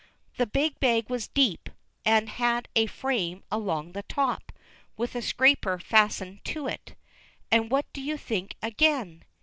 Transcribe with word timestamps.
The 0.37 0.47
bag 0.47 1.11
was 1.11 1.27
deep, 1.27 1.69
and 2.03 2.27
had 2.27 2.67
a 2.75 2.87
frame 2.87 3.43
along 3.51 3.91
the 3.91 4.01
top, 4.01 4.51
with 4.97 5.13
a 5.13 5.21
scraper 5.21 5.77
fastened 5.77 6.43
to 6.45 6.65
it. 6.65 6.95
And 7.51 7.69
what 7.69 7.85
do 7.93 8.01
you 8.01 8.17
think 8.17 8.55
again? 8.63 9.23